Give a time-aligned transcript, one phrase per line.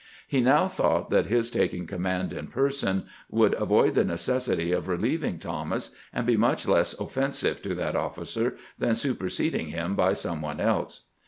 [0.27, 5.23] He now thought that his taking command in person would avoid the necessity of reliev
[5.23, 10.41] ing Thomas, and be much less offensive to that officer than superseding him by some
[10.41, 11.01] one else.